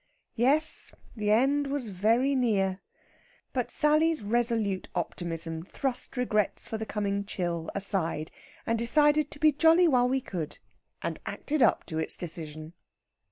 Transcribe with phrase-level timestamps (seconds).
[0.33, 2.81] Yes, the end was very near.
[3.53, 8.31] But Sally's resolute optimism thrust regrets for the coming chill aside,
[8.65, 10.57] and decided to be jolly while we could,
[11.03, 12.73] and acted up to its decision.